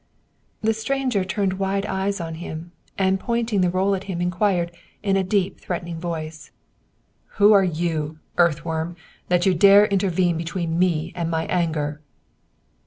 [0.63, 4.71] "The stranger turned wide eyes on him, and pointing the roll at him inquired,
[5.03, 6.49] in a deep, threatening voice,"
[7.37, 8.95] Who are you, earthworm,
[9.27, 12.01] that you dare intervene between me and my anger